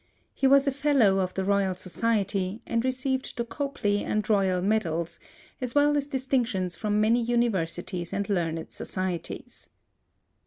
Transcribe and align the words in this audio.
He 0.33 0.47
was 0.47 0.65
a 0.65 0.71
Fellow 0.71 1.19
of 1.19 1.35
the 1.35 1.43
Royal 1.43 1.75
Society, 1.75 2.59
and 2.65 2.83
received 2.83 3.37
the 3.37 3.45
Copley 3.45 4.03
and 4.03 4.27
Royal 4.27 4.59
medals, 4.59 5.19
as 5.61 5.75
well 5.75 5.95
as 5.95 6.07
distinctions 6.07 6.75
from 6.75 6.99
many 6.99 7.21
universities 7.21 8.11
and 8.11 8.27
learned 8.27 8.71
societies. 8.71 9.69